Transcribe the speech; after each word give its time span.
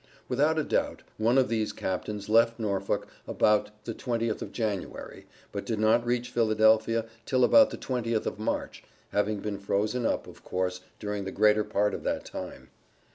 Without 0.27 0.57
a 0.57 0.63
doubt, 0.63 1.03
one 1.19 1.37
of 1.37 1.47
these 1.47 1.71
Captains 1.71 2.27
left 2.27 2.57
Norfolk 2.59 3.07
about 3.27 3.69
the 3.85 3.93
twentieth 3.93 4.41
of 4.41 4.51
January, 4.51 5.27
but 5.51 5.63
did 5.63 5.77
not 5.79 6.03
reach 6.03 6.31
Philadelphia 6.31 7.05
till 7.27 7.43
about 7.43 7.69
the 7.69 7.77
twentieth 7.77 8.25
of 8.25 8.39
March, 8.39 8.83
having 9.11 9.41
been 9.41 9.59
frozen 9.59 10.03
up, 10.07 10.25
of 10.25 10.43
course, 10.43 10.81
during 10.97 11.23
the 11.25 11.31
greater 11.31 11.63
part 11.63 11.93
of 11.93 12.01
that 12.01 12.25
time. 12.25 12.71